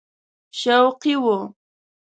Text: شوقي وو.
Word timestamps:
شوقي 0.59 1.13
وو. 1.23 1.37